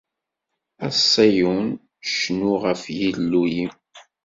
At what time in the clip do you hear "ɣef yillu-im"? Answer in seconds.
2.63-3.71